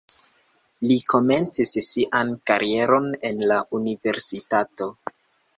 Li 0.91 0.95
komencis 1.13 1.73
sian 1.89 2.33
karieron 2.53 3.07
en 3.31 3.47
la 3.53 3.59
universitato. 3.81 4.93